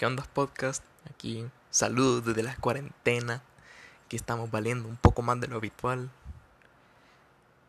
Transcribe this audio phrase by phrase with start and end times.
[0.00, 0.82] ¿Qué onda podcast?
[1.10, 3.42] Aquí saludos desde la cuarentena.
[4.06, 6.08] Aquí estamos valiendo un poco más de lo habitual.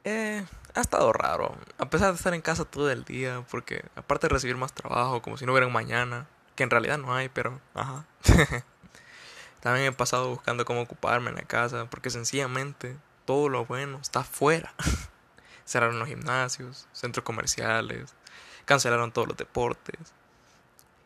[0.05, 4.27] Eh, ha estado raro, a pesar de estar en casa todo el día, porque aparte
[4.27, 6.25] de recibir más trabajo, como si no hubiera un mañana,
[6.55, 8.05] que en realidad no hay, pero ajá.
[9.59, 12.95] También he pasado buscando cómo ocuparme en la casa, porque sencillamente
[13.25, 14.73] todo lo bueno está afuera.
[15.65, 18.15] Cerraron los gimnasios, centros comerciales,
[18.63, 20.13] cancelaron todos los deportes.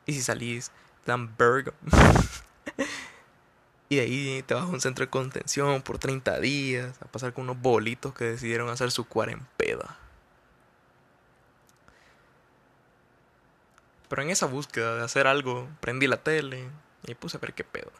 [0.05, 0.71] Y si salís,
[1.05, 1.73] dan burger.
[3.89, 7.33] y de ahí te vas a un centro de contención por 30 días a pasar
[7.33, 9.97] con unos bolitos que decidieron hacer su cuarempeda.
[14.09, 16.69] Pero en esa búsqueda de hacer algo, prendí la tele
[17.05, 17.91] y puse a ver qué pedo.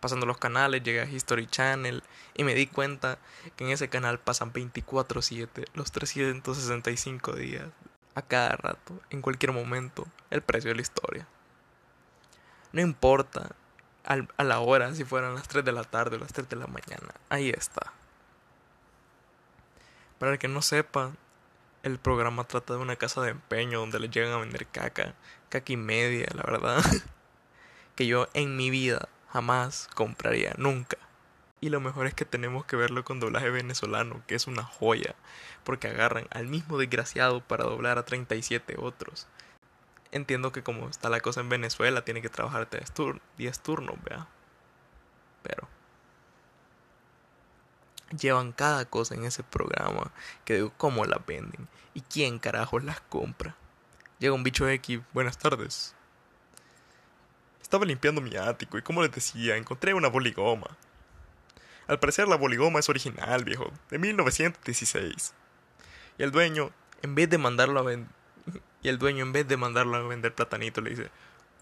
[0.00, 2.02] Pasando los canales, llegué a History Channel
[2.34, 3.18] y me di cuenta
[3.56, 7.66] que en ese canal pasan 24/7 los 365 días
[8.14, 11.26] a cada rato, en cualquier momento, el precio de la historia.
[12.72, 13.50] No importa
[14.04, 16.66] a la hora, si fueran las 3 de la tarde o las 3 de la
[16.66, 17.92] mañana, ahí está.
[20.18, 21.12] Para el que no sepa,
[21.82, 25.14] el programa trata de una casa de empeño donde le llegan a vender caca,
[25.48, 26.82] caca y media, la verdad.
[27.96, 30.96] que yo en mi vida jamás compraría, nunca.
[31.60, 35.14] Y lo mejor es que tenemos que verlo con doblaje venezolano, que es una joya,
[35.64, 39.28] porque agarran al mismo desgraciado para doblar a 37 otros.
[40.12, 44.28] Entiendo que como está la cosa en Venezuela, tiene que trabajar 10 turnos, vea.
[45.42, 45.66] Pero
[48.18, 50.12] llevan cada cosa en ese programa
[50.44, 53.56] que digo cómo la venden y quién carajos las compra.
[54.18, 55.94] Llega un bicho X, buenas tardes.
[57.62, 60.76] Estaba limpiando mi ático y como les decía, encontré una boligoma.
[61.86, 65.34] Al parecer la boligoma es original, viejo, de 1916.
[66.18, 68.21] Y el dueño, en vez de mandarlo a vender...
[68.82, 71.10] Y el dueño, en vez de mandarlo a vender platanito, le dice...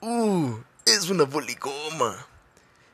[0.00, 0.58] ¡Uh!
[0.86, 2.26] Es una boligoma.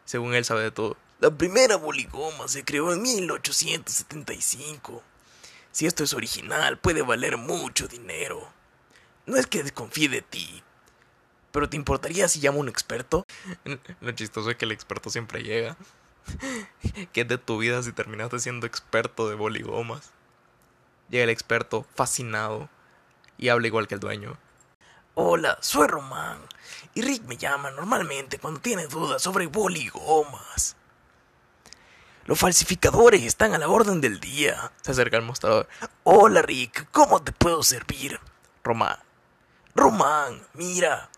[0.05, 0.97] Según él sabe de todo.
[1.21, 5.03] La primera boligoma se creó en 1875.
[5.71, 8.51] Si esto es original, puede valer mucho dinero.
[9.27, 10.63] No es que desconfíe de ti.
[11.53, 13.25] Pero ¿te importaría si llamo a un experto?
[14.01, 15.77] Lo chistoso es que el experto siempre llega.
[17.13, 20.11] ¿Qué es de tu vida si terminaste siendo experto de boligomas?
[21.09, 22.69] Llega el experto, fascinado,
[23.39, 24.37] y habla igual que el dueño.
[25.15, 26.39] Hola, soy Román,
[26.95, 30.77] y Rick me llama normalmente cuando tiene dudas sobre boligomas.
[32.27, 34.73] Los falsificadores están a la orden del día.
[34.83, 35.69] Se acerca el mostrador.
[36.03, 38.21] Hola Rick, ¿cómo te puedo servir?
[38.65, 38.99] Román.
[39.75, 41.09] Román, mira,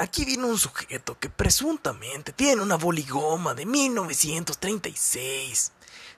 [0.00, 5.72] Aquí viene un sujeto que presuntamente tiene una boligoma de 1936.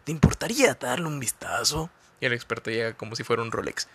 [0.04, 1.90] ¿Te importaría darle un vistazo?
[2.20, 3.88] Y el experto llega como si fuera un Rolex.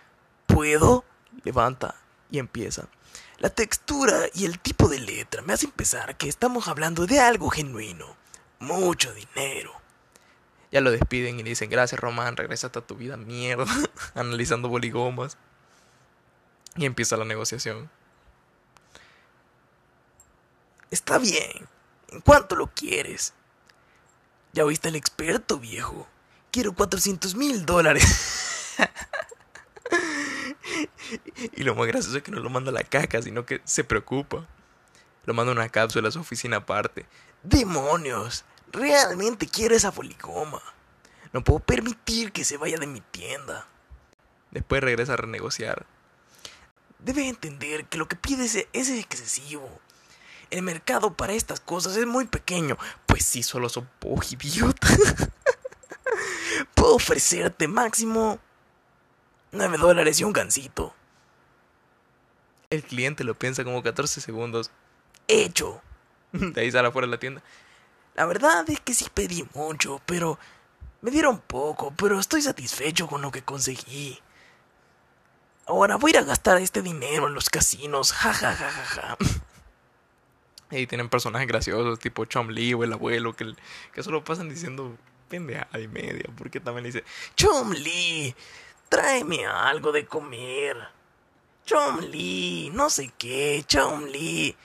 [0.45, 1.05] ¿Puedo?
[1.43, 1.95] Levanta
[2.29, 2.87] y empieza.
[3.39, 7.49] La textura y el tipo de letra me hacen pensar que estamos hablando de algo
[7.49, 8.15] genuino.
[8.59, 9.73] Mucho dinero.
[10.71, 13.71] Ya lo despiden y le dicen, gracias Román, regrésate a tu vida mierda,
[14.15, 15.37] analizando boligomas.
[16.75, 17.89] Y empieza la negociación.
[20.91, 21.67] Está bien.
[22.09, 23.33] ¿En cuánto lo quieres?
[24.53, 26.07] Ya oíste al experto, viejo.
[26.51, 28.75] Quiero 400 mil dólares.
[31.55, 33.83] y lo más gracioso es que no lo manda a la caca, sino que se
[33.83, 34.47] preocupa.
[35.25, 37.05] Lo manda una cápsula a su oficina aparte.
[37.43, 38.45] ¡Demonios!
[38.71, 40.61] Realmente quiero esa poligoma.
[41.33, 43.67] No puedo permitir que se vaya de mi tienda.
[44.51, 45.85] Después regresa a renegociar.
[46.99, 49.69] Debes entender que lo que pides es excesivo.
[50.49, 52.77] El mercado para estas cosas es muy pequeño.
[53.05, 53.89] Pues sí, solo son
[54.29, 54.87] idiota.
[56.73, 58.39] Puedo ofrecerte máximo
[59.51, 60.93] 9 dólares y un gancito.
[62.69, 64.71] El cliente lo piensa como 14 segundos.
[65.29, 65.81] Hecho.
[66.33, 67.41] De ahí sale afuera de la tienda.
[68.15, 70.37] La verdad es que sí pedí mucho, pero
[71.01, 74.19] me dieron poco, pero estoy satisfecho con lo que conseguí.
[75.65, 78.11] Ahora voy a ir a gastar este dinero en los casinos.
[78.11, 79.17] Ja ja ja ja ja.
[80.69, 83.55] Y tienen personajes graciosos, tipo Chom Lee o el abuelo, que,
[83.93, 84.97] que solo pasan diciendo
[85.29, 86.25] pendejada y media.
[86.37, 87.05] Porque también le dice:
[87.37, 88.35] Chom Lee,
[88.89, 90.96] tráeme algo de comer.
[91.67, 94.55] Chom Lee, no sé qué, Chom Lee.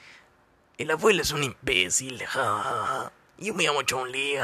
[0.78, 4.36] El abuelo es un imbécil, ja, Yo me llamo Chom Lee,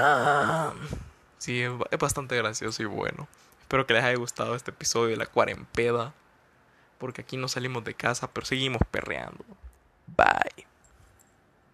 [1.38, 3.28] Sí, es bastante gracioso y bueno.
[3.60, 6.12] Espero que les haya gustado este episodio de la cuarempeda.
[6.98, 9.44] Porque aquí no salimos de casa, pero seguimos perreando.
[10.08, 10.66] Bye.